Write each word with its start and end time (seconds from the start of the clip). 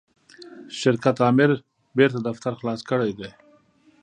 شرکت 0.79 1.17
آمر 1.27 1.51
بیرته 1.97 2.19
دفتر 2.27 2.53
خلاص 2.59 2.81
کړی 2.89 3.11
دی. 3.19 3.29